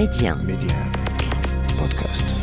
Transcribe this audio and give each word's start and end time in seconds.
Média. 0.00 0.34
Média. 0.34 0.78
Podcast. 1.76 2.39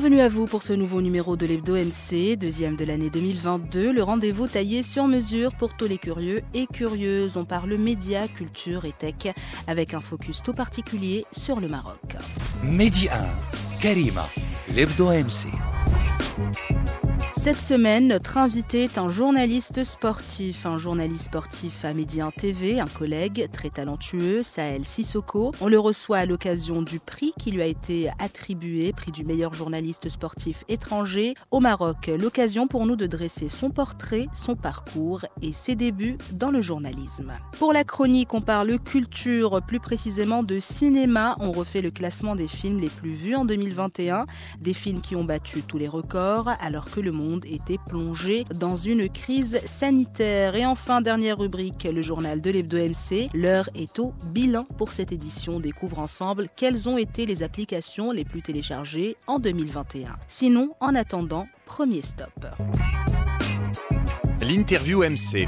Bienvenue 0.00 0.20
à 0.20 0.28
vous 0.28 0.46
pour 0.46 0.62
ce 0.62 0.72
nouveau 0.72 1.02
numéro 1.02 1.36
de 1.36 1.44
l'Hebdo 1.44 1.74
MC, 1.74 2.36
deuxième 2.36 2.76
de 2.76 2.84
l'année 2.84 3.10
2022, 3.10 3.90
le 3.90 4.02
rendez-vous 4.04 4.46
taillé 4.46 4.84
sur 4.84 5.08
mesure 5.08 5.52
pour 5.56 5.76
tous 5.76 5.88
les 5.88 5.98
curieux 5.98 6.42
et 6.54 6.68
curieuses. 6.68 7.36
On 7.36 7.44
parle 7.44 7.74
médias, 7.74 8.28
culture 8.28 8.84
et 8.84 8.92
tech 8.92 9.34
avec 9.66 9.94
un 9.94 10.00
focus 10.00 10.40
tout 10.40 10.52
particulier 10.52 11.24
sur 11.32 11.58
le 11.58 11.66
Maroc. 11.66 11.98
Mehdi 12.62 13.08
1, 13.08 13.80
Karima, 13.80 14.28
l'Hebdo 14.72 15.06
MC. 15.06 15.48
Cette 17.48 17.56
semaine, 17.56 18.08
notre 18.08 18.36
invité 18.36 18.84
est 18.84 18.98
un 18.98 19.08
journaliste 19.08 19.82
sportif, 19.82 20.66
un 20.66 20.76
journaliste 20.76 21.24
sportif 21.24 21.82
à 21.82 21.94
Midi 21.94 22.20
1 22.20 22.30
TV, 22.32 22.78
un 22.78 22.86
collègue 22.86 23.48
très 23.50 23.70
talentueux, 23.70 24.42
Sahel 24.42 24.84
Sissoko. 24.84 25.52
On 25.62 25.68
le 25.68 25.78
reçoit 25.78 26.18
à 26.18 26.26
l'occasion 26.26 26.82
du 26.82 27.00
prix 27.00 27.32
qui 27.38 27.50
lui 27.50 27.62
a 27.62 27.64
été 27.64 28.10
attribué, 28.18 28.92
prix 28.92 29.12
du 29.12 29.24
meilleur 29.24 29.54
journaliste 29.54 30.10
sportif 30.10 30.62
étranger 30.68 31.32
au 31.50 31.60
Maroc. 31.60 32.10
L'occasion 32.20 32.66
pour 32.66 32.84
nous 32.84 32.96
de 32.96 33.06
dresser 33.06 33.48
son 33.48 33.70
portrait, 33.70 34.26
son 34.34 34.54
parcours 34.54 35.24
et 35.40 35.54
ses 35.54 35.74
débuts 35.74 36.18
dans 36.34 36.50
le 36.50 36.60
journalisme. 36.60 37.32
Pour 37.58 37.72
la 37.72 37.82
chronique, 37.82 38.34
on 38.34 38.42
parle 38.42 38.78
culture, 38.78 39.62
plus 39.66 39.80
précisément 39.80 40.42
de 40.42 40.60
cinéma. 40.60 41.34
On 41.40 41.52
refait 41.52 41.80
le 41.80 41.92
classement 41.92 42.36
des 42.36 42.46
films 42.46 42.78
les 42.78 42.90
plus 42.90 43.14
vus 43.14 43.36
en 43.36 43.46
2021, 43.46 44.26
des 44.60 44.74
films 44.74 45.00
qui 45.00 45.16
ont 45.16 45.24
battu 45.24 45.62
tous 45.62 45.78
les 45.78 45.88
records 45.88 46.50
alors 46.60 46.90
que 46.90 47.00
le 47.00 47.10
monde 47.10 47.37
était 47.46 47.78
plongé 47.88 48.44
dans 48.54 48.76
une 48.76 49.08
crise 49.08 49.60
sanitaire. 49.66 50.54
Et 50.54 50.66
enfin, 50.66 51.00
dernière 51.00 51.38
rubrique, 51.38 51.84
le 51.84 52.02
journal 52.02 52.40
de 52.40 52.50
l'Hebdo 52.50 52.76
MC. 52.76 53.28
L'heure 53.34 53.68
est 53.74 53.98
au 53.98 54.12
bilan 54.32 54.66
pour 54.76 54.92
cette 54.92 55.12
édition. 55.12 55.56
On 55.56 55.60
découvre 55.60 55.98
ensemble 55.98 56.48
quelles 56.56 56.88
ont 56.88 56.98
été 56.98 57.26
les 57.26 57.42
applications 57.42 58.12
les 58.12 58.24
plus 58.24 58.42
téléchargées 58.42 59.16
en 59.26 59.38
2021. 59.38 60.16
Sinon, 60.26 60.74
en 60.80 60.94
attendant, 60.94 61.46
premier 61.66 62.02
stop. 62.02 62.46
L'interview 64.40 65.02
MC. 65.02 65.46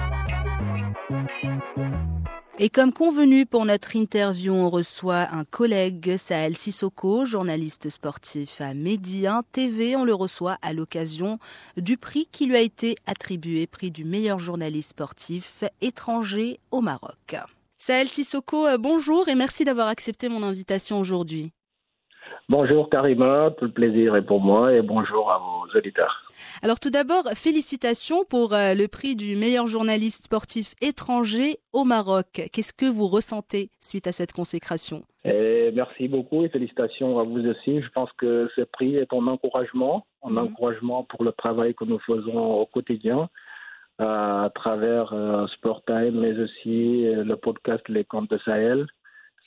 Et 2.63 2.69
comme 2.69 2.93
convenu 2.93 3.47
pour 3.47 3.65
notre 3.65 3.97
interview, 3.97 4.53
on 4.53 4.69
reçoit 4.69 5.33
un 5.33 5.47
collègue, 5.47 6.19
Sahel 6.19 6.59
Sissoko, 6.59 7.25
journaliste 7.25 7.89
sportif 7.89 8.61
à 8.61 8.75
Média 8.75 9.41
TV. 9.53 9.97
On 9.97 10.05
le 10.05 10.13
reçoit 10.13 10.59
à 10.61 10.75
l'occasion 10.75 11.39
du 11.79 11.97
prix 11.97 12.29
qui 12.31 12.45
lui 12.45 12.57
a 12.57 12.61
été 12.61 12.97
attribué, 13.07 13.67
prix 13.67 13.91
du 13.91 14.05
meilleur 14.05 14.39
journaliste 14.39 14.91
sportif 14.91 15.65
étranger 15.81 16.61
au 16.71 16.83
Maroc. 16.83 17.35
Sahel 17.79 18.11
Sissoko, 18.11 18.67
euh, 18.67 18.77
bonjour 18.77 19.29
et 19.29 19.35
merci 19.35 19.65
d'avoir 19.65 19.89
accepté 19.89 20.29
mon 20.29 20.43
invitation 20.43 21.01
aujourd'hui. 21.01 21.55
Bonjour 22.49 22.91
Karima, 22.91 23.51
tout 23.59 23.67
le 23.67 23.71
plaisir 23.71 24.17
est 24.17 24.23
pour 24.25 24.41
moi 24.41 24.73
et 24.73 24.83
bonjour 24.83 25.31
à 25.31 25.39
vos 25.39 25.79
auditeurs. 25.79 26.25
Alors 26.63 26.81
tout 26.81 26.91
d'abord, 26.91 27.29
félicitations 27.35 28.25
pour 28.25 28.55
euh, 28.55 28.75
le 28.75 28.89
prix 28.89 29.15
du 29.15 29.37
meilleur 29.37 29.67
journaliste 29.69 30.25
sportif 30.25 30.75
étranger 30.81 31.59
au 31.73 31.85
Maroc. 31.85 32.49
Qu'est-ce 32.53 32.73
que 32.73 32.87
vous 32.87 33.07
ressentez 33.07 33.71
suite 33.79 34.07
à 34.09 34.13
cette 34.13 34.33
consécration? 34.33 35.03
Et 35.25 35.71
merci 35.75 36.09
beaucoup 36.09 36.45
et 36.45 36.49
félicitations 36.49 37.19
à 37.21 37.23
vous 37.23 37.47
aussi. 37.47 37.81
Je 37.83 37.89
pense 37.91 38.11
que 38.19 38.49
ce 38.57 38.63
prix 38.63 38.97
est 38.97 39.13
un 39.13 39.27
encouragement, 39.29 40.07
un 40.25 40.31
Mhm. 40.31 40.39
encouragement 40.39 41.05
pour 41.05 41.23
le 41.23 41.33
travail 41.33 41.75
que 41.75 41.85
nous 41.85 42.01
faisons 42.01 42.37
au 42.61 42.67
quotidien 42.67 43.29
à 43.99 44.51
travers 44.55 45.13
euh, 45.13 45.47
Sport 45.49 45.83
Time, 45.87 46.19
mais 46.21 46.33
aussi 46.41 47.07
euh, 47.07 47.23
le 47.23 47.37
podcast 47.37 47.87
Les 47.89 48.03
Comptes 48.05 48.31
de 48.31 48.39
Sahel. 48.45 48.87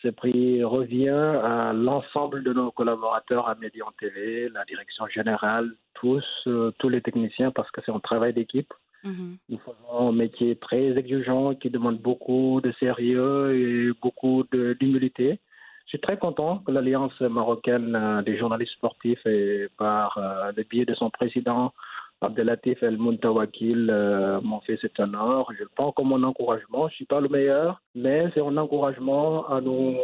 Ce 0.03 0.09
prix 0.09 0.62
revient 0.66 1.08
à 1.09 1.72
l'ensemble 1.72 2.44
de 2.44 2.52
nos 2.52 2.72
collaborateurs 2.72 3.47
à 3.47 3.56
Médian 3.56 3.88
TV, 3.97 4.50
la 4.50 4.66
direction 4.66 5.08
générale, 5.08 5.75
tous, 5.94 6.25
euh, 6.47 6.72
tous 6.78 6.90
les 6.90 7.02
techniciens, 7.02 7.52
parce 7.52 7.72
que 7.72 7.80
c'est 7.86 7.91
un 7.91 8.02
travail 8.02 8.34
d'équipe. 8.34 8.74
Mhm. 9.06 9.38
Nous 9.47 9.59
faisons 9.59 10.09
un 10.09 10.12
métier 10.12 10.58
très 10.58 10.97
exigeant 10.97 11.56
qui 11.56 11.69
demande 11.69 12.00
beaucoup 12.00 12.59
de 12.62 12.74
sérieux 12.81 13.56
et 13.56 13.92
beaucoup 14.02 14.44
d'humilité. 14.52 15.40
Je 15.86 15.90
suis 15.90 16.00
très 16.00 16.18
content 16.18 16.59
que 16.59 16.72
l'Alliance 16.72 17.18
marocaine 17.22 17.96
euh, 17.96 18.22
des 18.24 18.38
journalistes 18.38 18.74
sportifs 18.74 19.25
et 19.25 19.68
par 19.78 20.18
euh, 20.18 20.52
le 20.56 20.63
biais 20.63 20.86
de 20.86 20.96
son 20.96 21.09
président 21.09 21.74
Abdelatif 22.23 22.81
El 22.81 22.97
Muntawakil 22.97 23.89
euh, 23.89 24.41
m'ont 24.41 24.61
fait 24.61 24.78
cet 24.81 25.00
honneur. 25.00 25.51
Je 25.57 25.63
le 25.63 25.69
prends 25.75 25.91
comme 25.91 26.13
un 26.13 26.23
encouragement. 26.23 26.88
Je 26.88 26.95
suis 26.95 27.06
pas 27.06 27.19
le 27.19 27.29
meilleur, 27.29 27.81
mais 27.95 28.29
c'est 28.34 28.41
un 28.41 28.57
encouragement 28.57 29.47
à 29.47 29.61
nous 29.61 29.95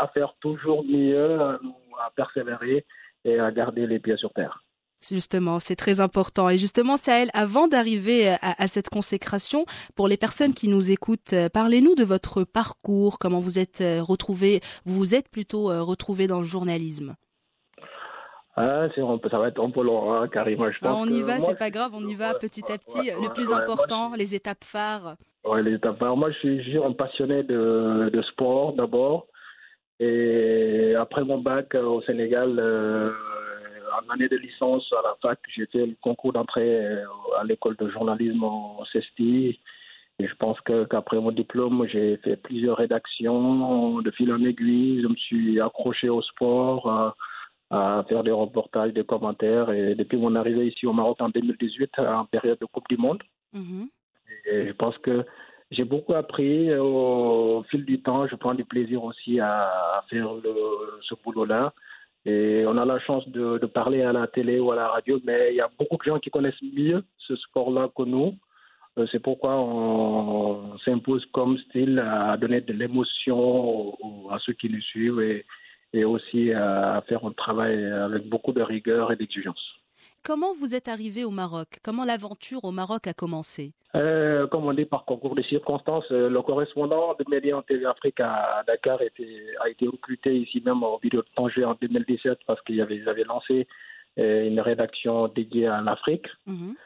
à 0.00 0.08
faire 0.08 0.34
toujours 0.40 0.84
mieux, 0.84 1.40
à, 1.40 1.58
nous, 1.62 1.74
à 1.98 2.10
persévérer 2.14 2.84
et 3.24 3.38
à 3.38 3.50
garder 3.50 3.86
les 3.86 3.98
pieds 3.98 4.16
sur 4.16 4.32
terre. 4.32 4.62
Justement, 5.08 5.58
c'est 5.58 5.76
très 5.76 6.00
important. 6.00 6.50
Et 6.50 6.58
justement, 6.58 6.96
Sahel, 6.98 7.30
avant 7.32 7.68
d'arriver 7.68 8.28
à, 8.28 8.38
à 8.42 8.66
cette 8.66 8.90
consécration, 8.90 9.64
pour 9.94 10.08
les 10.08 10.18
personnes 10.18 10.52
qui 10.52 10.68
nous 10.68 10.90
écoutent, 10.90 11.32
euh, 11.32 11.48
parlez-nous 11.48 11.94
de 11.94 12.04
votre 12.04 12.44
parcours, 12.44 13.18
comment 13.18 13.40
vous 13.40 13.58
êtes 13.58 13.80
euh, 13.80 14.02
retrouvé, 14.02 14.60
vous 14.84 14.96
vous 14.96 15.14
êtes 15.14 15.30
plutôt 15.30 15.70
euh, 15.70 15.82
retrouvé 15.82 16.26
dans 16.26 16.40
le 16.40 16.44
journalisme? 16.44 17.16
Ah, 18.56 18.88
ça 18.94 19.38
va 19.38 19.48
être 19.48 19.62
un 19.62 19.70
peu 19.70 19.82
long, 19.82 20.12
hein, 20.12 20.28
Karima. 20.28 20.70
Je 20.70 20.78
Ah, 20.82 20.88
pense 20.88 21.06
on 21.06 21.10
y 21.10 21.22
va, 21.22 21.40
c'est 21.40 21.58
pas 21.58 21.70
grave, 21.70 21.92
on 21.94 22.06
y 22.06 22.14
va 22.14 22.34
petit 22.34 22.64
à 22.70 22.78
petit. 22.78 22.98
ouais, 22.98 23.14
le 23.22 23.32
plus 23.32 23.48
ouais, 23.50 23.54
important, 23.54 24.12
les 24.16 24.34
étapes 24.34 24.64
phares. 24.64 25.16
Ouais, 25.44 25.62
les 25.62 25.74
étapes. 25.74 26.02
Alors, 26.02 26.16
moi, 26.16 26.30
je 26.30 26.38
suis, 26.38 26.62
je 26.62 26.70
suis 26.70 26.78
un 26.78 26.92
passionné 26.92 27.42
de, 27.42 28.10
de 28.12 28.22
sport 28.22 28.72
d'abord. 28.74 29.26
Et 30.02 30.94
après 30.98 31.24
mon 31.24 31.38
bac 31.38 31.74
euh, 31.74 31.82
au 31.84 32.00
Sénégal, 32.02 32.58
euh, 32.58 33.10
en 34.08 34.12
année 34.14 34.28
de 34.28 34.36
licence 34.36 34.90
à 34.98 35.02
la 35.02 35.14
fac, 35.20 35.38
j'ai 35.54 35.66
fait 35.66 35.84
le 35.86 35.94
concours 36.02 36.32
d'entrée 36.32 36.86
euh, 36.86 37.04
à 37.38 37.44
l'école 37.44 37.76
de 37.76 37.88
journalisme 37.90 38.42
au 38.42 38.82
CESTI. 38.92 39.60
Et 40.18 40.26
je 40.26 40.34
pense 40.36 40.58
qu'après 40.62 41.18
mon 41.18 41.32
diplôme, 41.32 41.86
j'ai 41.90 42.16
fait 42.18 42.36
plusieurs 42.36 42.78
rédactions 42.78 44.00
de 44.00 44.10
fil 44.10 44.32
en 44.32 44.42
aiguille. 44.42 45.02
Je 45.02 45.08
me 45.08 45.16
suis 45.16 45.60
accroché 45.60 46.08
au 46.08 46.20
sport, 46.22 47.14
à 47.70 48.04
faire 48.08 48.22
des 48.24 48.30
reportages, 48.32 48.92
des 48.92 49.04
commentaires. 49.04 49.70
Et 49.70 49.94
depuis 49.94 50.16
mon 50.18 50.34
arrivée 50.34 50.66
ici 50.68 50.86
au 50.86 50.92
Maroc 50.92 51.18
en 51.20 51.28
2018, 51.28 51.98
en 52.00 52.24
période 52.26 52.58
de 52.60 52.66
Coupe 52.66 52.88
du 52.88 52.96
Monde, 52.96 53.22
Mhm. 53.52 53.88
et 54.46 54.66
je 54.68 54.72
pense 54.72 54.96
que 54.98 55.24
j'ai 55.70 55.84
beaucoup 55.84 56.14
appris 56.14 56.74
au 56.76 57.62
fil 57.70 57.84
du 57.84 58.00
temps. 58.02 58.26
Je 58.26 58.34
prends 58.36 58.54
du 58.54 58.64
plaisir 58.64 59.02
aussi 59.04 59.38
à, 59.40 60.02
faire 60.10 60.34
le- 60.34 61.00
ce 61.02 61.14
boulot-là. 61.22 61.72
Et 62.26 62.64
on 62.66 62.76
a 62.76 62.84
la 62.84 62.98
chance 63.00 63.26
de, 63.28 63.58
de 63.58 63.66
parler 63.66 64.02
à 64.02 64.12
la 64.12 64.26
télé 64.26 64.58
ou 64.60 64.72
à 64.72 64.76
la 64.76 64.88
radio, 64.88 65.18
mais 65.24 65.50
il 65.52 65.56
y 65.56 65.60
a 65.60 65.70
beaucoup 65.78 65.96
de 65.96 66.02
gens 66.02 66.18
qui 66.18 66.28
connaissent 66.30 66.60
mieux 66.62 67.02
ce 67.18 67.34
sport-là 67.36 67.88
que 67.96 68.02
nous. 68.02 68.34
Euh, 68.98 69.06
C'est 69.10 69.20
pourquoi 69.20 69.54
on, 69.58 70.76
s'impose 70.84 71.24
comme 71.32 71.56
style 71.58 71.98
à 72.00 72.36
donner 72.36 72.60
de 72.60 72.72
l'émotion 72.72 73.94
à 74.30 74.38
ceux 74.40 74.52
qui 74.54 74.68
nous 74.68 74.80
suivent 74.82 75.20
et, 75.20 75.46
et 75.92 76.04
aussi 76.04 76.52
à 76.52 77.02
faire 77.08 77.24
un 77.24 77.32
travail 77.32 77.84
avec 77.84 78.28
beaucoup 78.28 78.52
de 78.52 78.62
rigueur 78.62 79.12
et 79.12 79.16
d'exigence. 79.16 79.80
Comment 80.22 80.54
vous 80.54 80.74
êtes 80.74 80.88
arrivé 80.88 81.24
au 81.24 81.30
Maroc? 81.30 81.78
Comment 81.82 82.04
l'aventure 82.04 82.64
au 82.64 82.72
Maroc 82.72 83.06
a 83.06 83.14
commencé? 83.14 83.72
Euh, 83.94 84.46
comme 84.46 84.66
on 84.66 84.72
dit 84.72 84.84
par 84.84 85.04
concours 85.04 85.34
de 85.34 85.42
circonstances, 85.42 86.04
euh, 86.12 86.28
le 86.28 86.42
correspondant 86.42 87.14
de 87.18 87.24
Média 87.28 87.56
en 87.56 87.62
TV 87.62 87.86
Afrique 87.86 88.20
à 88.20 88.62
Dakar 88.66 89.00
était, 89.02 89.46
a 89.64 89.68
été 89.68 89.88
recruté 89.88 90.36
ici 90.36 90.62
même 90.64 90.82
au 90.82 90.98
bureau 90.98 91.22
de 91.22 91.28
Tanger 91.34 91.64
en 91.64 91.76
2017 91.80 92.38
parce 92.46 92.60
qu'ils 92.62 92.80
avaient, 92.82 93.24
lancé 93.24 93.66
euh, 94.18 94.46
une 94.46 94.60
rédaction 94.60 95.28
dédiée 95.28 95.66
à 95.66 95.80
l'Afrique. 95.80 96.26
Mhm. 96.46 96.76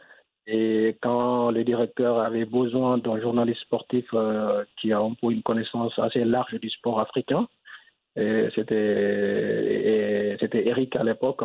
Et 0.47 0.97
quand 1.03 1.51
le 1.51 1.65
directeur 1.65 2.19
avait 2.21 2.45
besoin 2.45 2.99
d'un 2.99 3.21
journaliste 3.21 3.63
sportif 3.63 4.07
euh, 4.15 4.65
qui 4.81 4.93
a 4.93 5.01
un 5.01 5.15
peu 5.15 5.33
une 5.33 5.43
connaissance 5.43 5.99
assez 5.99 6.25
large 6.25 6.55
du 6.55 6.71
sport 6.71 7.01
africain, 7.01 7.49
c'était 8.55 8.75
et 10.35 10.37
c'était 10.41 10.67
Eric 10.67 10.97
à 10.97 11.03
l'époque. 11.03 11.41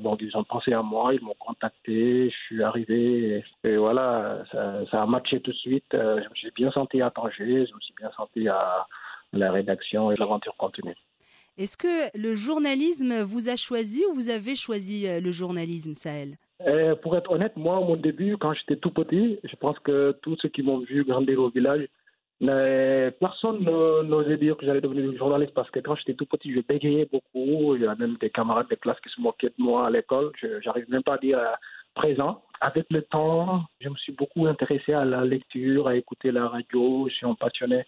Bon, 0.00 0.16
ils 0.20 0.36
ont 0.36 0.44
pensé 0.44 0.72
à 0.72 0.82
moi, 0.82 1.14
ils 1.14 1.22
m'ont 1.22 1.36
contacté, 1.38 2.30
je 2.30 2.36
suis 2.46 2.62
arrivé 2.62 3.42
et, 3.64 3.68
et 3.68 3.76
voilà, 3.76 4.44
ça, 4.52 4.84
ça 4.90 5.02
a 5.02 5.06
matché 5.06 5.40
tout 5.40 5.52
de 5.52 5.56
suite. 5.56 5.94
Euh, 5.94 6.20
Je 6.22 6.28
me 6.28 6.34
suis 6.34 6.50
bien 6.54 6.70
senti 6.70 7.02
à 7.02 7.10
Tanger, 7.10 7.66
je 7.66 7.74
me 7.74 7.80
suis 7.80 7.94
bien 7.98 8.10
senti 8.16 8.48
à 8.48 8.86
la 9.32 9.50
rédaction 9.50 10.12
et 10.12 10.16
l'aventure 10.16 10.56
continue. 10.56 10.94
Est-ce 11.58 11.76
que 11.76 12.16
le 12.16 12.34
journalisme 12.34 13.22
vous 13.22 13.48
a 13.48 13.56
choisi 13.56 14.02
ou 14.08 14.14
vous 14.14 14.30
avez 14.30 14.54
choisi 14.54 15.06
euh, 15.06 15.20
le 15.20 15.30
journalisme, 15.30 15.94
Sahel? 15.94 16.36
Euh, 16.66 16.94
pour 16.94 17.16
être 17.16 17.30
honnête, 17.30 17.56
moi, 17.56 17.78
au 17.78 17.84
mon 17.84 17.96
début, 17.96 18.36
quand 18.38 18.54
j'étais 18.54 18.76
tout 18.76 18.90
petit, 18.90 19.38
je 19.44 19.56
pense 19.56 19.78
que 19.80 20.16
tous 20.22 20.36
ceux 20.40 20.48
qui 20.48 20.62
m'ont 20.62 20.78
vu 20.78 21.04
grandir 21.04 21.40
au 21.40 21.50
village 21.50 21.86
Personne 22.40 23.60
n'osait 23.60 24.36
dire 24.36 24.56
que 24.56 24.66
j'allais 24.66 24.80
devenir 24.80 25.16
journaliste 25.16 25.54
parce 25.54 25.70
que 25.70 25.80
quand 25.80 25.94
j'étais 25.96 26.14
tout 26.14 26.26
petit, 26.26 26.52
je 26.52 26.60
bégayais 26.60 27.08
beaucoup. 27.10 27.76
Il 27.76 27.82
y 27.82 27.86
a 27.86 27.94
même 27.94 28.16
des 28.20 28.30
camarades 28.30 28.68
de 28.68 28.74
classe 28.74 28.98
qui 29.00 29.10
se 29.10 29.20
moquaient 29.20 29.52
de 29.56 29.62
moi 29.62 29.86
à 29.86 29.90
l'école. 29.90 30.32
Je 30.40 30.64
n'arrive 30.64 30.90
même 30.90 31.04
pas 31.04 31.14
à 31.14 31.18
dire 31.18 31.38
euh, 31.38 31.52
présent. 31.94 32.42
Avec 32.60 32.86
le 32.90 33.02
temps, 33.02 33.62
je 33.80 33.88
me 33.88 33.96
suis 33.96 34.12
beaucoup 34.12 34.46
intéressé 34.46 34.92
à 34.92 35.04
la 35.04 35.24
lecture, 35.24 35.88
à 35.88 35.96
écouter 35.96 36.32
la 36.32 36.48
radio. 36.48 37.06
Je 37.08 37.14
suis 37.14 37.26
un 37.26 37.34
passionné 37.34 37.84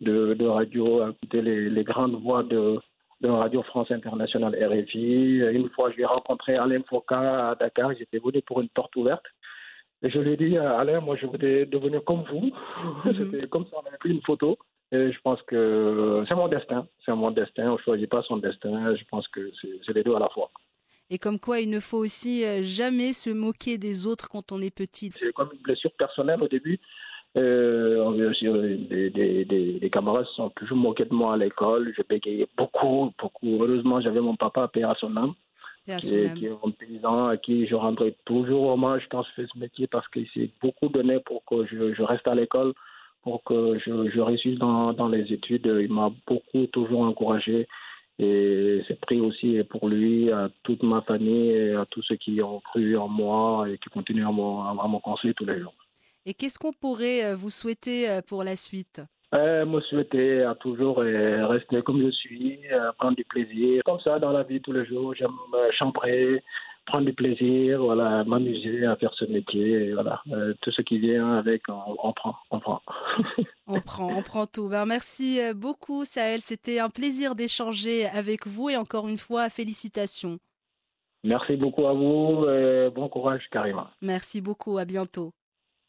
de, 0.00 0.46
radio, 0.46 1.02
à 1.02 1.10
écouter 1.10 1.42
les, 1.42 1.84
grandes 1.84 2.20
voix 2.20 2.42
de, 2.42 2.78
Radio 3.22 3.62
France 3.62 3.90
Internationale 3.90 4.56
RFI. 4.56 5.38
Une 5.52 5.68
fois, 5.70 5.92
j'ai 5.96 6.04
rencontré 6.04 6.56
Alain 6.56 6.82
Foucault 6.88 7.14
à 7.14 7.54
Dakar. 7.58 7.92
J'étais 7.96 8.18
venu 8.18 8.42
pour 8.42 8.60
une 8.60 8.68
porte 8.68 8.96
ouverte. 8.96 9.24
Et 10.02 10.10
je 10.10 10.18
lui 10.18 10.32
ai 10.32 10.36
dit, 10.36 10.56
Alain, 10.56 11.00
moi 11.00 11.16
je 11.16 11.26
voudrais 11.26 11.66
devenir 11.66 12.02
comme 12.04 12.24
vous. 12.30 12.50
Mhm. 13.04 13.12
C'était 13.16 13.48
comme 13.48 13.66
ça, 13.66 13.76
on 13.82 13.86
avait 13.86 13.98
pris 13.98 14.10
une 14.10 14.22
photo. 14.22 14.58
Et 14.90 15.10
je 15.10 15.20
pense 15.22 15.40
que 15.42 16.22
c'est 16.28 16.34
mon 16.34 16.48
destin. 16.48 16.86
C'est 17.04 17.14
mon 17.14 17.30
destin. 17.30 17.70
On 17.70 17.74
ne 17.74 17.78
choisit 17.78 18.10
pas 18.10 18.22
son 18.22 18.36
destin. 18.36 18.94
Je 18.94 19.04
pense 19.10 19.26
que 19.28 19.50
c'est 19.86 19.94
les 19.94 20.02
deux 20.02 20.14
à 20.14 20.18
la 20.18 20.28
fois. 20.28 20.50
Et 21.08 21.18
comme 21.18 21.38
quoi, 21.38 21.60
il 21.60 21.70
ne 21.70 21.80
faut 21.80 21.98
aussi 21.98 22.44
euh, 22.44 22.62
jamais 22.62 23.12
se 23.12 23.30
moquer 23.30 23.78
des 23.78 24.06
autres 24.06 24.28
quand 24.28 24.50
on 24.52 24.60
est 24.60 24.74
petit. 24.74 25.10
C'est 25.18 25.32
comme 25.32 25.50
une 25.52 25.60
blessure 25.60 25.92
personnelle 25.92 26.42
au 26.42 26.48
début. 26.48 26.80
Euh, 27.36 28.32
des, 28.34 29.10
des, 29.10 29.44
des, 29.44 29.78
des, 29.78 29.90
camarades 29.90 30.26
sont 30.36 30.50
toujours 30.50 30.76
moqués 30.76 31.06
de 31.06 31.14
moi 31.14 31.34
à 31.34 31.36
l'école. 31.38 31.92
Je 31.96 32.02
bégayais 32.02 32.46
beaucoup, 32.56 33.12
beaucoup. 33.18 33.62
Heureusement, 33.62 34.00
j'avais 34.00 34.20
mon 34.20 34.36
papa, 34.36 34.68
père 34.68 34.90
à 34.90 34.94
son 34.96 35.16
âme 35.16 35.34
qui 35.84 35.92
est, 35.92 36.34
qui 36.34 36.46
est, 36.46 36.50
un 36.50 36.70
paysan 36.70 37.26
à 37.26 37.36
qui 37.36 37.66
je 37.66 37.74
rendrai 37.74 38.14
toujours 38.24 38.68
hommage 38.68 39.02
quand 39.10 39.22
je 39.22 39.30
fais 39.42 39.46
ce 39.52 39.58
métier 39.58 39.86
parce 39.86 40.06
qu'il 40.08 40.28
s'est 40.28 40.50
beaucoup 40.60 40.88
donné 40.88 41.18
pour 41.20 41.44
que 41.44 41.66
je, 41.66 41.94
je 41.94 42.02
reste 42.02 42.26
à 42.28 42.34
l'école, 42.34 42.72
pour 43.22 43.42
que 43.44 43.78
je, 43.78 44.10
je 44.10 44.20
réussisse 44.20 44.58
dans, 44.58 44.92
dans, 44.92 45.08
les 45.08 45.32
études. 45.32 45.66
Il 45.80 45.92
m'a 45.92 46.12
beaucoup 46.26 46.66
toujours 46.66 47.02
encouragé 47.02 47.66
et 48.18 48.82
c'est 48.86 49.00
pris 49.00 49.20
aussi 49.20 49.60
pour 49.70 49.88
lui, 49.88 50.30
à 50.30 50.50
toute 50.62 50.82
ma 50.82 51.02
famille 51.02 51.50
et 51.50 51.74
à 51.74 51.86
tous 51.86 52.02
ceux 52.02 52.16
qui 52.16 52.40
ont 52.42 52.60
cru 52.60 52.96
en 52.96 53.08
moi 53.08 53.68
et 53.68 53.78
qui 53.78 53.88
continuent 53.88 54.26
à 54.26 54.32
me 54.32 55.00
conseiller 55.00 55.34
tous 55.34 55.46
les 55.46 55.60
jours. 55.60 55.74
Et 56.24 56.34
qu'est-ce 56.34 56.58
qu'on 56.58 56.72
pourrait 56.72 57.24
euh, 57.24 57.36
vous 57.36 57.50
souhaiter 57.50 58.08
euh, 58.08 58.20
pour 58.22 58.44
la 58.44 58.54
suite? 58.54 59.02
Euh, 59.34 59.64
me 59.64 59.80
souhaiter 59.80 60.42
à 60.42 60.54
toujours 60.54 61.00
euh, 61.00 61.46
rester 61.46 61.80
comme 61.82 62.02
je 62.02 62.10
suis, 62.10 62.60
euh, 62.70 62.92
prendre 62.98 63.16
du 63.16 63.24
plaisir. 63.24 63.82
Comme 63.84 64.00
ça, 64.00 64.18
dans 64.18 64.30
la 64.30 64.42
vie, 64.42 64.60
tous 64.60 64.72
les 64.72 64.84
jours, 64.84 65.14
j'aime 65.14 65.30
chambrer, 65.78 66.42
prendre 66.84 67.06
du 67.06 67.14
plaisir, 67.14 67.82
voilà, 67.82 68.24
m'amuser 68.24 68.84
à 68.84 68.96
faire 68.96 69.12
ce 69.14 69.24
métier. 69.24 69.94
voilà, 69.94 70.22
tout 70.60 70.70
ce 70.70 70.82
qui 70.82 70.98
vient 70.98 71.38
avec, 71.38 71.62
on, 71.68 72.12
prend, 72.12 72.36
on 72.50 72.60
prend. 72.60 72.82
on 73.66 73.80
prend, 73.80 74.08
on 74.14 74.22
prend 74.22 74.46
tout. 74.46 74.68
Ben, 74.68 74.84
merci 74.84 75.40
beaucoup, 75.54 76.04
Sahel. 76.04 76.40
C'était 76.42 76.78
un 76.78 76.90
plaisir 76.90 77.34
d'échanger 77.34 78.06
avec 78.06 78.46
vous 78.46 78.68
et 78.68 78.76
encore 78.76 79.08
une 79.08 79.18
fois, 79.18 79.48
félicitations. 79.48 80.38
Merci 81.24 81.56
beaucoup 81.56 81.86
à 81.86 81.94
vous 81.94 82.46
et 82.48 82.90
bon 82.94 83.08
courage, 83.08 83.48
Karima. 83.50 83.92
Merci 84.02 84.40
beaucoup, 84.40 84.76
à 84.76 84.84
bientôt. 84.84 85.32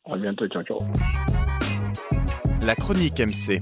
À 0.06 0.16
bientôt, 0.16 0.48
ciao, 0.48 0.63
ciao. 0.63 0.80
La 2.65 2.75
chronique 2.75 3.19
MC. 3.19 3.62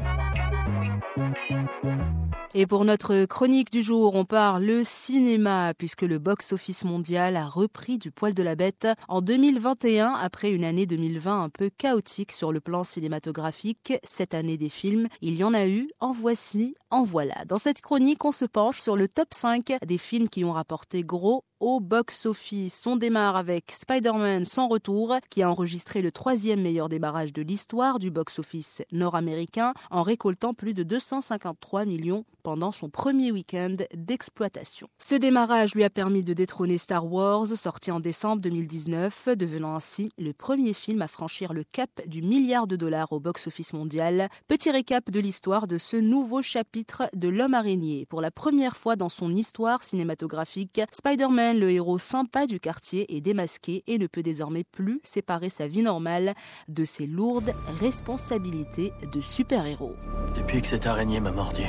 Et 2.53 2.67
pour 2.67 2.85
notre 2.85 3.25
chronique 3.25 3.71
du 3.71 3.81
jour, 3.81 4.13
on 4.13 4.25
parle 4.25 4.63
le 4.63 4.83
cinéma, 4.83 5.73
puisque 5.75 6.03
le 6.03 6.19
box-office 6.19 6.83
mondial 6.83 7.35
a 7.35 7.47
repris 7.47 7.97
du 7.97 8.11
poil 8.11 8.35
de 8.35 8.43
la 8.43 8.55
bête 8.55 8.87
en 9.07 9.21
2021, 9.21 10.13
après 10.13 10.51
une 10.51 10.63
année 10.63 10.85
2020 10.85 11.43
un 11.43 11.49
peu 11.49 11.71
chaotique 11.75 12.31
sur 12.31 12.51
le 12.51 12.59
plan 12.59 12.83
cinématographique. 12.83 13.93
Cette 14.03 14.33
année 14.33 14.57
des 14.57 14.69
films, 14.69 15.07
il 15.21 15.35
y 15.35 15.43
en 15.43 15.53
a 15.53 15.65
eu, 15.65 15.89
en 15.99 16.11
voici, 16.11 16.75
en 16.91 17.03
voilà. 17.03 17.45
Dans 17.47 17.57
cette 17.57 17.81
chronique, 17.81 18.23
on 18.25 18.31
se 18.31 18.45
penche 18.45 18.81
sur 18.81 18.97
le 18.97 19.07
top 19.07 19.29
5 19.33 19.77
des 19.87 19.97
films 19.97 20.29
qui 20.29 20.43
ont 20.43 20.53
rapporté 20.53 21.03
gros 21.03 21.43
au 21.61 21.79
box-office. 21.79 22.85
On 22.85 22.97
démarre 22.97 23.37
avec 23.37 23.71
Spider-Man 23.71 24.43
sans 24.43 24.67
retour, 24.67 25.15
qui 25.29 25.43
a 25.43 25.49
enregistré 25.49 26.01
le 26.01 26.11
troisième 26.11 26.61
meilleur 26.61 26.89
démarrage 26.89 27.31
de 27.31 27.41
l'histoire 27.41 27.99
du 27.99 28.09
box-office 28.11 28.81
nord-américain 28.91 29.73
en 29.91 30.01
récoltant 30.01 30.53
plus 30.53 30.73
de 30.73 30.83
253 30.83 31.85
millions 31.85 32.25
pendant 32.41 32.71
son 32.71 32.89
premier 32.89 33.31
week-end 33.31 33.75
d'exploitation. 33.93 34.87
Ce 34.97 35.13
démarrage 35.13 35.75
lui 35.75 35.83
a 35.83 35.91
permis 35.91 36.23
de 36.23 36.33
détrôner 36.33 36.79
Star 36.79 37.05
Wars, 37.05 37.45
sorti 37.45 37.91
en 37.91 37.99
décembre 37.99 38.41
2019, 38.41 39.29
devenant 39.37 39.75
ainsi 39.75 40.11
le 40.17 40.33
premier 40.33 40.73
film 40.73 41.03
à 41.03 41.07
franchir 41.07 41.53
le 41.53 41.63
cap 41.63 41.89
du 42.07 42.23
milliard 42.23 42.65
de 42.65 42.75
dollars 42.75 43.11
au 43.11 43.19
box-office 43.19 43.73
mondial. 43.73 44.27
Petit 44.47 44.71
récap 44.71 45.11
de 45.11 45.19
l'histoire 45.19 45.67
de 45.67 45.77
ce 45.77 45.97
nouveau 45.97 46.41
chapitre 46.41 47.03
de 47.13 47.29
l'homme 47.29 47.53
araignée. 47.53 48.07
Pour 48.07 48.21
la 48.21 48.31
première 48.31 48.75
fois 48.75 48.95
dans 48.95 49.09
son 49.09 49.31
histoire 49.31 49.83
cinématographique, 49.83 50.81
Spider-Man 50.91 51.50
le 51.59 51.71
héros 51.71 51.99
sympa 51.99 52.47
du 52.47 52.59
quartier, 52.59 53.15
est 53.15 53.21
démasqué 53.21 53.83
et 53.87 53.97
ne 53.97 54.07
peut 54.07 54.23
désormais 54.23 54.63
plus 54.63 54.99
séparer 55.03 55.49
sa 55.49 55.67
vie 55.67 55.81
normale 55.81 56.33
de 56.67 56.83
ses 56.83 57.07
lourdes 57.07 57.53
responsabilités 57.79 58.93
de 59.11 59.21
super-héros. 59.21 59.95
Depuis 60.35 60.61
que 60.61 60.67
cette 60.67 60.85
araignée 60.85 61.19
m'a 61.19 61.31
mordu, 61.31 61.63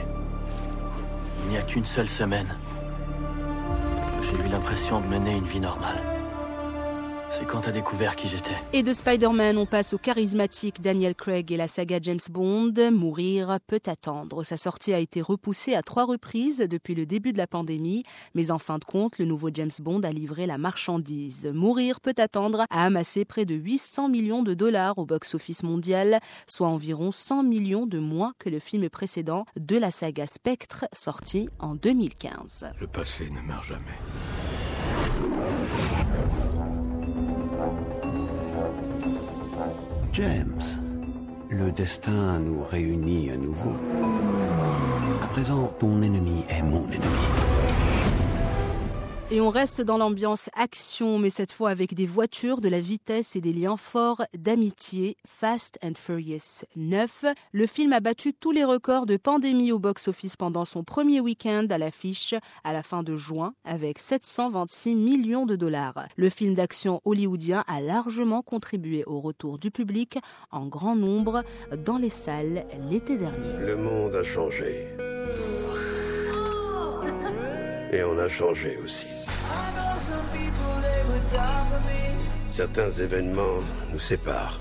il 1.44 1.50
n'y 1.50 1.56
a 1.56 1.62
qu'une 1.62 1.86
seule 1.86 2.08
semaine, 2.08 2.56
j'ai 4.22 4.46
eu 4.46 4.48
l'impression 4.50 5.00
de 5.00 5.06
mener 5.06 5.36
une 5.36 5.44
vie 5.44 5.60
normale. 5.60 6.11
C'est 7.32 7.46
quand 7.46 7.60
t'as 7.60 7.72
découvert 7.72 8.14
qui 8.14 8.28
j'étais. 8.28 8.52
Et 8.74 8.82
de 8.82 8.92
Spider-Man, 8.92 9.56
on 9.56 9.64
passe 9.64 9.94
au 9.94 9.98
charismatique 9.98 10.82
Daniel 10.82 11.14
Craig 11.14 11.50
et 11.50 11.56
la 11.56 11.66
saga 11.66 11.98
James 12.02 12.20
Bond. 12.30 12.74
Mourir 12.92 13.56
peut 13.66 13.80
attendre. 13.86 14.44
Sa 14.44 14.58
sortie 14.58 14.92
a 14.92 14.98
été 14.98 15.22
repoussée 15.22 15.74
à 15.74 15.80
trois 15.80 16.04
reprises 16.04 16.58
depuis 16.58 16.94
le 16.94 17.06
début 17.06 17.32
de 17.32 17.38
la 17.38 17.46
pandémie, 17.46 18.02
mais 18.34 18.50
en 18.50 18.58
fin 18.58 18.76
de 18.76 18.84
compte, 18.84 19.18
le 19.18 19.24
nouveau 19.24 19.48
James 19.54 19.70
Bond 19.80 20.02
a 20.02 20.10
livré 20.10 20.44
la 20.44 20.58
marchandise. 20.58 21.50
Mourir 21.54 22.02
peut 22.02 22.14
attendre 22.18 22.66
a 22.68 22.84
amassé 22.84 23.24
près 23.24 23.46
de 23.46 23.54
800 23.54 24.10
millions 24.10 24.42
de 24.42 24.52
dollars 24.52 24.98
au 24.98 25.06
box-office 25.06 25.62
mondial, 25.62 26.20
soit 26.46 26.68
environ 26.68 27.12
100 27.12 27.44
millions 27.44 27.86
de 27.86 27.98
moins 27.98 28.34
que 28.40 28.50
le 28.50 28.58
film 28.58 28.90
précédent 28.90 29.46
de 29.58 29.78
la 29.78 29.90
saga 29.90 30.26
Spectre, 30.26 30.84
sorti 30.92 31.48
en 31.60 31.76
2015. 31.76 32.66
Le 32.78 32.86
passé 32.86 33.30
ne 33.30 33.40
meurt 33.40 33.64
jamais. 33.64 33.98
James, 40.12 40.60
le 41.48 41.72
destin 41.72 42.38
nous 42.38 42.62
réunit 42.62 43.30
à 43.30 43.36
nouveau. 43.38 43.72
À 45.22 45.26
présent, 45.28 45.72
ton 45.80 46.02
ennemi 46.02 46.44
est 46.50 46.62
mon 46.62 46.84
ennemi. 46.84 47.41
Et 49.34 49.40
on 49.40 49.48
reste 49.48 49.80
dans 49.80 49.96
l'ambiance 49.96 50.50
action, 50.54 51.18
mais 51.18 51.30
cette 51.30 51.52
fois 51.52 51.70
avec 51.70 51.94
des 51.94 52.04
voitures, 52.04 52.60
de 52.60 52.68
la 52.68 52.80
vitesse 52.80 53.34
et 53.34 53.40
des 53.40 53.54
liens 53.54 53.78
forts 53.78 54.20
d'amitié. 54.36 55.16
Fast 55.26 55.78
and 55.82 55.94
Furious 55.96 56.66
9. 56.76 57.24
Le 57.52 57.66
film 57.66 57.94
a 57.94 58.00
battu 58.00 58.34
tous 58.34 58.50
les 58.50 58.62
records 58.62 59.06
de 59.06 59.16
pandémie 59.16 59.72
au 59.72 59.78
box-office 59.78 60.36
pendant 60.36 60.66
son 60.66 60.84
premier 60.84 61.20
week-end 61.20 61.66
à 61.70 61.78
l'affiche 61.78 62.34
à 62.62 62.74
la 62.74 62.82
fin 62.82 63.02
de 63.02 63.16
juin 63.16 63.54
avec 63.64 64.00
726 64.00 64.96
millions 64.96 65.46
de 65.46 65.56
dollars. 65.56 66.06
Le 66.16 66.28
film 66.28 66.54
d'action 66.54 67.00
hollywoodien 67.06 67.64
a 67.66 67.80
largement 67.80 68.42
contribué 68.42 69.02
au 69.06 69.22
retour 69.22 69.58
du 69.58 69.70
public 69.70 70.18
en 70.50 70.66
grand 70.66 70.94
nombre 70.94 71.42
dans 71.86 71.96
les 71.96 72.10
salles 72.10 72.66
l'été 72.90 73.16
dernier. 73.16 73.56
Le 73.60 73.76
monde 73.76 74.14
a 74.14 74.24
changé. 74.24 74.88
Et 77.94 78.02
on 78.04 78.18
a 78.18 78.28
changé 78.28 78.76
aussi. 78.84 79.21
Certains 82.50 82.90
événements 82.90 83.60
nous 83.92 83.98
séparent. 83.98 84.58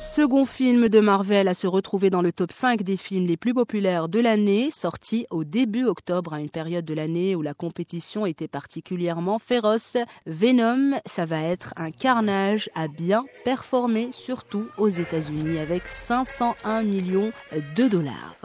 Second 0.00 0.44
film 0.44 0.88
de 0.88 1.00
Marvel 1.00 1.48
à 1.48 1.54
se 1.54 1.66
retrouver 1.66 2.08
dans 2.08 2.22
le 2.22 2.30
top 2.30 2.52
5 2.52 2.82
des 2.84 2.96
films 2.96 3.26
les 3.26 3.36
plus 3.36 3.52
populaires 3.52 4.08
de 4.08 4.20
l'année, 4.20 4.70
sorti 4.70 5.26
au 5.30 5.42
début 5.42 5.84
octobre 5.86 6.34
à 6.34 6.40
une 6.40 6.50
période 6.50 6.84
de 6.84 6.94
l'année 6.94 7.34
où 7.34 7.42
la 7.42 7.54
compétition 7.54 8.24
était 8.24 8.46
particulièrement 8.46 9.40
féroce. 9.40 9.96
Venom, 10.26 11.00
ça 11.04 11.24
va 11.24 11.40
être 11.40 11.74
un 11.76 11.90
carnage 11.90 12.70
à 12.76 12.86
bien 12.86 13.24
performer, 13.44 14.10
surtout 14.12 14.68
aux 14.78 14.88
États-Unis, 14.88 15.58
avec 15.58 15.88
501 15.88 16.82
millions 16.82 17.32
de 17.74 17.88
dollars. 17.88 18.36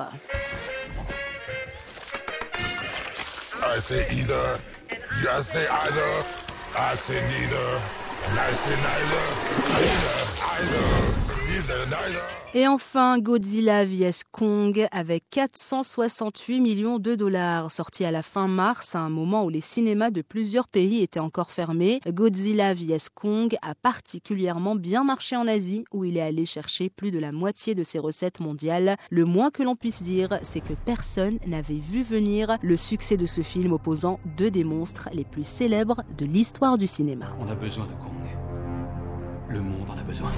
I 3.62 3.80
say 3.80 4.08
either. 4.12 4.60
I 5.12 5.42
say 5.42 5.68
either. 5.68 6.26
I 6.78 6.96
say 6.96 7.16
neither. 7.16 7.82
And 8.28 8.40
I 8.40 8.52
say 8.52 8.76
neither. 8.76 9.26
Either. 9.76 10.20
Either. 10.46 11.10
either, 11.52 11.86
neither. 11.90 12.39
Et 12.56 12.68
enfin, 12.68 13.20
Godzilla 13.20 13.86
vs 13.86 14.24
Kong 14.32 14.88
avec 14.92 15.24
468 15.30 16.60
millions 16.60 16.98
de 16.98 17.14
dollars. 17.14 17.70
Sorti 17.70 18.06
à 18.06 18.12
la 18.12 18.24
fin 18.24 18.48
mars, 18.48 18.96
à 18.96 19.00
un 19.00 19.10
moment 19.10 19.46
où 19.46 19.50
les 19.50 19.62
cinémas 19.62 20.10
de 20.10 20.24
plusieurs 20.24 20.68
pays 20.68 21.04
étaient 21.04 21.20
encore 21.20 21.52
fermés, 21.52 22.02
Godzilla 22.08 22.74
vs 22.74 23.10
Kong 23.14 23.56
a 23.62 23.76
particulièrement 23.76 24.74
bien 24.74 25.04
marché 25.04 25.36
en 25.36 25.46
Asie, 25.46 25.86
où 25.94 26.06
il 26.06 26.18
est 26.18 26.22
allé 26.22 26.48
chercher 26.48 26.90
plus 26.90 27.12
de 27.12 27.20
la 27.20 27.32
moitié 27.32 27.76
de 27.76 27.84
ses 27.84 28.00
recettes 28.00 28.40
mondiales. 28.40 28.98
Le 29.12 29.26
moins 29.26 29.52
que 29.52 29.62
l'on 29.62 29.76
puisse 29.76 30.02
dire, 30.02 30.40
c'est 30.42 30.62
que 30.62 30.74
personne 30.74 31.38
n'avait 31.46 31.76
vu 31.76 32.02
venir 32.02 32.58
le 32.64 32.78
succès 32.78 33.16
de 33.16 33.28
ce 33.28 33.42
film 33.42 33.74
opposant 33.74 34.20
deux 34.38 34.50
des 34.50 34.64
monstres 34.64 35.08
les 35.14 35.24
plus 35.24 35.48
célèbres 35.48 36.02
de 36.18 36.26
l'histoire 36.26 36.80
du 36.80 36.88
cinéma. 36.88 37.28
On 37.40 37.48
a 37.48 37.54
besoin 37.54 37.86
de 37.86 37.94
Kong. 37.94 38.10
Le 39.50 39.62
monde 39.62 39.88
en 39.88 40.00
a 40.00 40.04
besoin. 40.04 40.32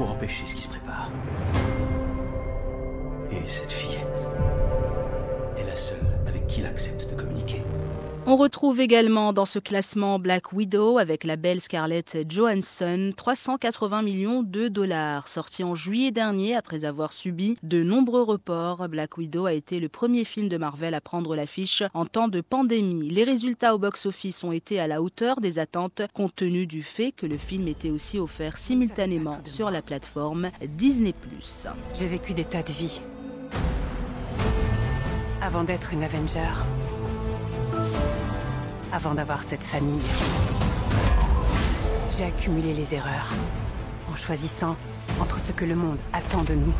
Pour 0.00 0.12
empêcher 0.12 0.46
ce 0.46 0.54
qui 0.54 0.62
se 0.62 0.68
prépare. 0.68 1.10
Et 3.30 3.46
cette 3.46 3.70
fillette 3.70 4.30
est 5.58 5.66
la 5.66 5.76
seule 5.76 5.98
avec 6.26 6.46
qui 6.46 6.60
il 6.60 6.66
accepte 6.66 7.06
de 7.10 7.14
communiquer. 7.14 7.62
On 8.26 8.36
retrouve 8.36 8.80
également 8.80 9.32
dans 9.32 9.46
ce 9.46 9.58
classement 9.58 10.18
Black 10.18 10.52
Widow 10.52 10.98
avec 10.98 11.24
la 11.24 11.36
belle 11.36 11.60
Scarlett 11.60 12.18
Johansson 12.28 13.12
380 13.16 14.02
millions 14.02 14.42
de 14.42 14.68
dollars. 14.68 15.26
Sorti 15.26 15.64
en 15.64 15.74
juillet 15.74 16.10
dernier 16.10 16.54
après 16.54 16.84
avoir 16.84 17.12
subi 17.12 17.56
de 17.62 17.82
nombreux 17.82 18.22
reports, 18.22 18.88
Black 18.88 19.16
Widow 19.16 19.46
a 19.46 19.54
été 19.54 19.80
le 19.80 19.88
premier 19.88 20.24
film 20.24 20.48
de 20.48 20.58
Marvel 20.58 20.94
à 20.94 21.00
prendre 21.00 21.34
l'affiche 21.34 21.82
en 21.94 22.04
temps 22.04 22.28
de 22.28 22.42
pandémie. 22.42 23.08
Les 23.08 23.24
résultats 23.24 23.74
au 23.74 23.78
box-office 23.78 24.44
ont 24.44 24.52
été 24.52 24.78
à 24.78 24.86
la 24.86 25.02
hauteur 25.02 25.40
des 25.40 25.58
attentes 25.58 26.02
compte 26.12 26.36
tenu 26.36 26.66
du 26.66 26.82
fait 26.82 27.12
que 27.12 27.26
le 27.26 27.38
film 27.38 27.68
était 27.68 27.90
aussi 27.90 28.18
offert 28.18 28.58
simultanément 28.58 29.38
sur 29.44 29.70
la 29.70 29.82
plateforme 29.82 30.50
Disney+. 30.68 31.14
J'ai 31.98 32.06
vécu 32.06 32.34
des 32.34 32.44
tas 32.44 32.62
de 32.62 32.72
vies. 32.72 33.00
Avant 35.42 35.64
d'être 35.64 35.94
une 35.94 36.02
Avenger. 36.02 36.52
Avant 38.92 39.14
d'avoir 39.14 39.42
cette 39.44 39.62
famille. 39.62 40.00
J'ai 42.16 42.24
accumulé 42.24 42.74
les 42.74 42.92
erreurs. 42.92 43.32
En 44.12 44.16
choisissant 44.16 44.76
entre 45.20 45.38
ce 45.38 45.52
que 45.52 45.64
le 45.64 45.76
monde 45.76 45.98
attend 46.12 46.42
de 46.42 46.54
nous. 46.54 46.72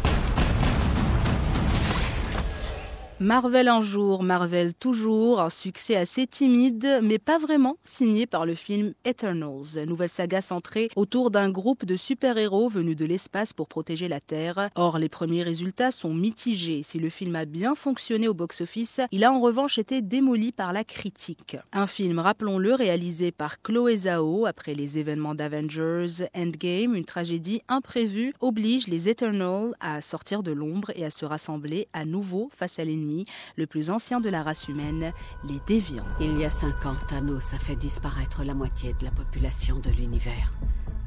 Marvel 3.22 3.68
un 3.68 3.82
jour, 3.82 4.22
Marvel 4.22 4.72
toujours, 4.72 5.42
un 5.42 5.50
succès 5.50 5.94
assez 5.94 6.26
timide, 6.26 7.00
mais 7.02 7.18
pas 7.18 7.36
vraiment, 7.36 7.76
signé 7.84 8.24
par 8.26 8.46
le 8.46 8.54
film 8.54 8.94
Eternals, 9.04 9.84
nouvelle 9.86 10.08
saga 10.08 10.40
centrée 10.40 10.88
autour 10.96 11.30
d'un 11.30 11.50
groupe 11.50 11.84
de 11.84 11.96
super-héros 11.96 12.70
venus 12.70 12.96
de 12.96 13.04
l'espace 13.04 13.52
pour 13.52 13.68
protéger 13.68 14.08
la 14.08 14.20
Terre. 14.20 14.70
Or, 14.74 14.98
les 14.98 15.10
premiers 15.10 15.42
résultats 15.42 15.90
sont 15.90 16.14
mitigés. 16.14 16.82
Si 16.82 16.98
le 16.98 17.10
film 17.10 17.36
a 17.36 17.44
bien 17.44 17.74
fonctionné 17.74 18.26
au 18.26 18.32
box-office, 18.32 19.02
il 19.12 19.22
a 19.22 19.30
en 19.30 19.40
revanche 19.42 19.78
été 19.78 20.00
démoli 20.00 20.50
par 20.50 20.72
la 20.72 20.82
critique. 20.82 21.58
Un 21.74 21.86
film, 21.86 22.20
rappelons-le, 22.20 22.72
réalisé 22.72 23.32
par 23.32 23.60
Chloé 23.60 23.98
Zhao 23.98 24.46
après 24.46 24.72
les 24.72 24.96
événements 24.96 25.34
d'Avengers 25.34 26.24
Endgame, 26.34 26.94
une 26.94 27.04
tragédie 27.04 27.60
imprévue 27.68 28.32
oblige 28.40 28.88
les 28.88 29.10
Eternals 29.10 29.74
à 29.78 30.00
sortir 30.00 30.42
de 30.42 30.52
l'ombre 30.52 30.90
et 30.94 31.04
à 31.04 31.10
se 31.10 31.26
rassembler 31.26 31.86
à 31.92 32.06
nouveau 32.06 32.48
face 32.54 32.78
à 32.78 32.84
l'ennemi 32.86 33.09
le 33.56 33.66
plus 33.66 33.90
ancien 33.90 34.20
de 34.20 34.28
la 34.28 34.42
race 34.42 34.68
humaine, 34.68 35.12
les 35.44 35.60
déviants. 35.66 36.06
Il 36.20 36.38
y 36.38 36.44
a 36.44 36.50
cinq 36.50 36.86
ans, 36.86 36.96
Thanos 37.08 37.54
a 37.54 37.58
fait 37.58 37.76
disparaître 37.76 38.44
la 38.44 38.54
moitié 38.54 38.94
de 38.98 39.04
la 39.04 39.10
population 39.10 39.78
de 39.78 39.90
l'univers. 39.90 40.54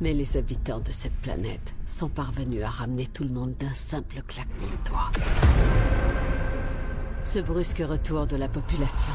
Mais 0.02 0.14
les 0.14 0.38
habitants 0.38 0.80
de 0.80 0.92
cette 0.92 1.16
planète 1.22 1.76
sont 1.86 2.10
parvenus 2.10 2.64
à 2.64 2.70
ramener 2.70 3.08
tout 3.08 3.24
le 3.24 3.34
monde 3.34 3.56
d'un 3.58 3.74
simple 3.74 4.22
claquement 4.28 4.68
de 4.68 4.90
doigts. 4.90 5.12
Ce 7.22 7.40
brusque 7.40 7.84
retour 7.88 8.28
de 8.28 8.36
la 8.36 8.50
population 8.50 9.14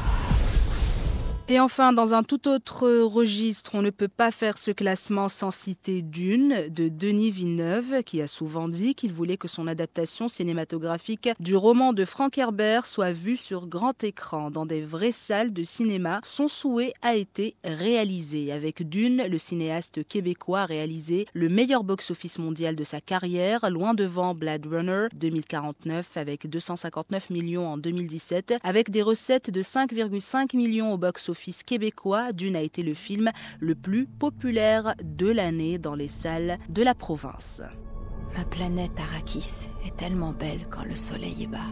et 1.51 1.59
enfin, 1.59 1.93
dans 1.93 2.13
un 2.13 2.21
tout 2.21 2.47
autre 2.47 2.87
registre, 2.87 3.71
on 3.73 3.81
ne 3.81 3.89
peut 3.89 4.07
pas 4.07 4.29
faire 4.29 4.59
ce 4.59 4.69
classement 4.69 5.29
sans 5.29 5.49
citer 5.49 6.03
Dune 6.03 6.67
de 6.69 6.89
Denis 6.89 7.31
Villeneuve, 7.31 8.03
qui 8.03 8.21
a 8.21 8.27
souvent 8.27 8.67
dit 8.67 8.93
qu'il 8.93 9.13
voulait 9.13 9.35
que 9.35 9.47
son 9.47 9.65
adaptation 9.65 10.27
cinématographique 10.27 11.29
du 11.39 11.55
roman 11.55 11.91
de 11.91 12.05
Frank 12.05 12.37
Herbert 12.37 12.85
soit 12.85 13.13
vue 13.13 13.35
sur 13.35 13.65
grand 13.65 14.03
écran, 14.03 14.51
dans 14.51 14.67
des 14.67 14.81
vraies 14.81 15.11
salles 15.11 15.51
de 15.51 15.63
cinéma. 15.63 16.21
Son 16.23 16.47
souhait 16.47 16.93
a 17.01 17.15
été 17.15 17.55
réalisé. 17.63 18.51
Avec 18.51 18.87
Dune, 18.87 19.23
le 19.27 19.37
cinéaste 19.39 20.07
québécois 20.07 20.61
a 20.61 20.65
réalisé 20.67 21.25
le 21.33 21.49
meilleur 21.49 21.83
box-office 21.83 22.37
mondial 22.37 22.75
de 22.75 22.83
sa 22.83 23.01
carrière, 23.01 23.71
loin 23.71 23.95
devant 23.95 24.35
Blade 24.35 24.67
Runner 24.67 25.07
2049 25.15 26.15
avec 26.15 26.47
259 26.47 27.31
millions 27.31 27.67
en 27.67 27.77
2017, 27.79 28.53
avec 28.61 28.91
des 28.91 29.01
recettes 29.01 29.49
de 29.49 29.63
5,5 29.63 30.55
millions 30.55 30.93
au 30.93 30.99
box-office 30.99 31.38
office 31.39 31.63
québécois, 31.63 32.33
Dune 32.33 32.57
a 32.57 32.61
été 32.61 32.83
le 32.83 32.93
film 32.93 33.31
le 33.61 33.73
plus 33.73 34.07
populaire 34.07 34.93
de 35.01 35.29
l'année 35.29 35.77
dans 35.77 35.95
les 35.95 36.09
salles 36.09 36.59
de 36.67 36.83
la 36.83 36.93
province. 36.93 37.61
Ma 38.37 38.43
planète 38.43 38.99
Arrakis 38.99 39.69
est 39.85 39.95
tellement 39.95 40.33
belle 40.33 40.67
quand 40.69 40.83
le 40.83 40.95
soleil 40.95 41.43
est 41.43 41.47
bas. 41.47 41.71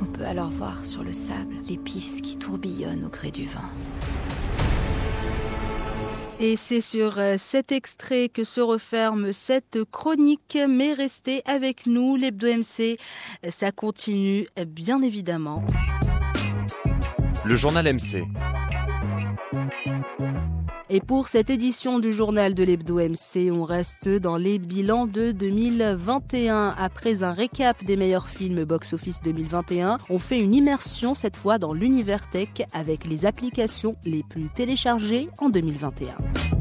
On 0.00 0.06
peut 0.06 0.24
alors 0.24 0.48
voir 0.48 0.86
sur 0.86 1.04
le 1.04 1.12
sable 1.12 1.54
l'épice 1.68 2.22
qui 2.22 2.38
tourbillonne 2.38 3.04
au 3.04 3.10
gré 3.10 3.30
du 3.30 3.44
vent. 3.44 3.68
Et 6.38 6.56
c'est 6.56 6.80
sur 6.80 7.18
euh, 7.18 7.34
cet 7.36 7.72
extrait 7.72 8.30
que 8.30 8.44
se 8.44 8.62
referme 8.62 9.34
cette 9.34 9.84
chronique, 9.84 10.56
mais 10.66 10.94
restez 10.94 11.42
avec 11.44 11.84
nous, 11.84 12.16
l'Hebdo 12.16 12.46
MC, 12.46 12.98
ça 13.50 13.70
continue 13.70 14.48
bien 14.66 15.02
évidemment. 15.02 15.62
Le 17.50 17.56
journal 17.56 17.84
MC. 17.92 18.28
Et 20.88 21.00
pour 21.00 21.26
cette 21.26 21.50
édition 21.50 21.98
du 21.98 22.12
journal 22.12 22.54
de 22.54 22.62
l'Hebdo 22.62 23.00
MC, 23.00 23.50
on 23.50 23.64
reste 23.64 24.08
dans 24.08 24.36
les 24.36 24.60
bilans 24.60 25.08
de 25.08 25.32
2021. 25.32 26.76
Après 26.78 27.24
un 27.24 27.32
récap 27.32 27.84
des 27.84 27.96
meilleurs 27.96 28.28
films 28.28 28.62
box-office 28.62 29.20
2021, 29.24 29.98
on 30.10 30.20
fait 30.20 30.38
une 30.38 30.54
immersion 30.54 31.16
cette 31.16 31.36
fois 31.36 31.58
dans 31.58 31.72
l'univers 31.72 32.30
tech 32.30 32.50
avec 32.72 33.04
les 33.04 33.26
applications 33.26 33.96
les 34.04 34.22
plus 34.22 34.48
téléchargées 34.50 35.28
en 35.38 35.48
2021. 35.48 36.59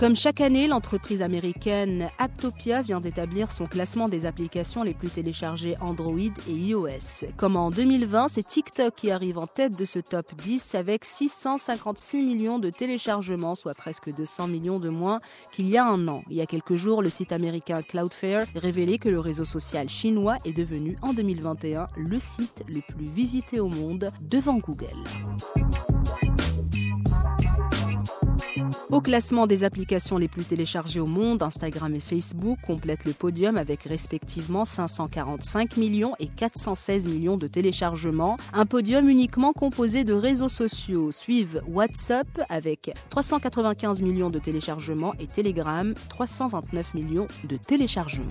Comme 0.00 0.16
chaque 0.16 0.40
année, 0.40 0.66
l'entreprise 0.66 1.20
américaine 1.20 2.08
Aptopia 2.16 2.80
vient 2.80 3.02
d'établir 3.02 3.52
son 3.52 3.66
classement 3.66 4.08
des 4.08 4.24
applications 4.24 4.82
les 4.82 4.94
plus 4.94 5.10
téléchargées 5.10 5.76
Android 5.82 6.16
et 6.48 6.52
iOS. 6.52 7.26
Comme 7.36 7.54
en 7.54 7.70
2020, 7.70 8.28
c'est 8.28 8.42
TikTok 8.42 8.94
qui 8.94 9.10
arrive 9.10 9.36
en 9.36 9.46
tête 9.46 9.76
de 9.76 9.84
ce 9.84 9.98
top 9.98 10.34
10 10.36 10.74
avec 10.74 11.04
656 11.04 12.22
millions 12.22 12.58
de 12.58 12.70
téléchargements, 12.70 13.54
soit 13.54 13.74
presque 13.74 14.10
200 14.10 14.48
millions 14.48 14.80
de 14.80 14.88
moins 14.88 15.20
qu'il 15.52 15.68
y 15.68 15.76
a 15.76 15.84
un 15.84 16.08
an. 16.08 16.22
Il 16.30 16.36
y 16.38 16.40
a 16.40 16.46
quelques 16.46 16.76
jours, 16.76 17.02
le 17.02 17.10
site 17.10 17.32
américain 17.32 17.82
Cloudflare 17.82 18.46
révélait 18.54 18.96
que 18.96 19.10
le 19.10 19.20
réseau 19.20 19.44
social 19.44 19.90
chinois 19.90 20.38
est 20.46 20.56
devenu 20.56 20.96
en 21.02 21.12
2021 21.12 21.88
le 21.98 22.18
site 22.18 22.62
le 22.66 22.80
plus 22.80 23.04
visité 23.04 23.60
au 23.60 23.68
monde 23.68 24.10
devant 24.22 24.56
Google. 24.56 24.96
Au 28.90 29.00
classement 29.00 29.46
des 29.46 29.62
applications 29.62 30.18
les 30.18 30.26
plus 30.26 30.44
téléchargées 30.44 30.98
au 30.98 31.06
monde, 31.06 31.44
Instagram 31.44 31.94
et 31.94 32.00
Facebook 32.00 32.58
complètent 32.66 33.04
le 33.04 33.12
podium 33.12 33.56
avec 33.56 33.84
respectivement 33.84 34.64
545 34.64 35.76
millions 35.76 36.16
et 36.18 36.26
416 36.26 37.06
millions 37.06 37.36
de 37.36 37.46
téléchargements. 37.46 38.36
Un 38.52 38.66
podium 38.66 39.08
uniquement 39.08 39.52
composé 39.52 40.02
de 40.02 40.12
réseaux 40.12 40.48
sociaux. 40.48 41.12
Suivent 41.12 41.62
WhatsApp 41.68 42.26
avec 42.48 42.92
395 43.10 44.02
millions 44.02 44.30
de 44.30 44.40
téléchargements 44.40 45.14
et 45.20 45.28
Telegram 45.28 45.94
329 46.08 46.94
millions 46.94 47.28
de 47.44 47.56
téléchargements. 47.56 48.26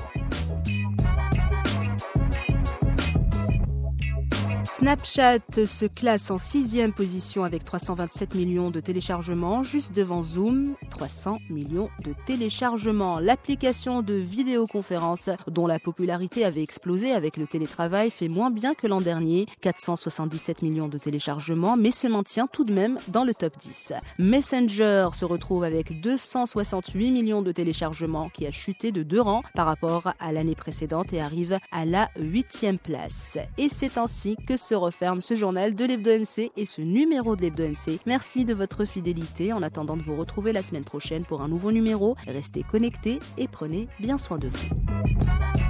Snapchat 4.79 5.65
se 5.65 5.85
classe 5.87 6.31
en 6.31 6.37
sixième 6.37 6.93
position 6.93 7.43
avec 7.43 7.65
327 7.65 8.33
millions 8.33 8.71
de 8.71 8.79
téléchargements, 8.79 9.61
juste 9.61 9.91
devant 9.93 10.21
Zoom, 10.21 10.75
300 10.89 11.39
millions 11.49 11.89
de 12.01 12.13
téléchargements. 12.25 13.19
L'application 13.19 14.01
de 14.01 14.13
vidéoconférence, 14.13 15.31
dont 15.47 15.67
la 15.67 15.79
popularité 15.79 16.45
avait 16.45 16.63
explosé 16.63 17.11
avec 17.11 17.35
le 17.35 17.45
télétravail, 17.45 18.09
fait 18.09 18.29
moins 18.29 18.51
bien 18.51 18.73
que 18.73 18.87
l'an 18.87 19.01
dernier, 19.01 19.47
477 19.59 20.61
millions 20.61 20.87
de 20.87 20.97
téléchargements, 20.97 21.75
mais 21.75 21.91
se 21.91 22.07
maintient 22.07 22.47
tout 22.47 22.63
de 22.63 22.71
même 22.71 22.99
dans 23.09 23.25
le 23.25 23.33
top 23.33 23.57
10. 23.59 23.91
Messenger 24.17 25.09
se 25.11 25.25
retrouve 25.25 25.65
avec 25.65 25.99
268 25.99 27.11
millions 27.11 27.41
de 27.41 27.51
téléchargements, 27.51 28.29
qui 28.29 28.47
a 28.47 28.51
chuté 28.51 28.93
de 28.93 29.03
deux 29.03 29.19
rangs 29.19 29.43
par 29.55 29.65
rapport 29.65 30.13
à 30.21 30.31
l'année 30.31 30.55
précédente 30.55 31.11
et 31.11 31.19
arrive 31.19 31.59
à 31.73 31.83
la 31.83 32.09
huitième 32.17 32.79
place. 32.79 33.37
Et 33.57 33.67
c'est 33.67 33.97
ainsi 33.97 34.37
que 34.47 34.55
se 34.69 34.75
referme 34.75 35.19
ce 35.19 35.33
journal 35.33 35.73
de 35.73 35.83
l'Hebdo 35.83 36.11
MC 36.11 36.51
et 36.55 36.65
ce 36.67 36.81
numéro 36.81 37.35
de 37.35 37.41
l'Hebdo 37.41 37.67
MC. 37.67 37.99
Merci 38.05 38.45
de 38.45 38.53
votre 38.53 38.85
fidélité. 38.85 39.51
En 39.51 39.63
attendant 39.63 39.97
de 39.97 40.03
vous 40.03 40.15
retrouver 40.15 40.53
la 40.53 40.61
semaine 40.61 40.83
prochaine 40.83 41.25
pour 41.25 41.41
un 41.41 41.47
nouveau 41.47 41.71
numéro, 41.71 42.15
restez 42.27 42.61
connectés 42.61 43.17
et 43.39 43.47
prenez 43.47 43.87
bien 43.99 44.19
soin 44.19 44.37
de 44.37 44.47
vous. 44.47 45.68